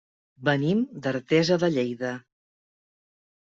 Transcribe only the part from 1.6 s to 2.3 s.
de Lleida.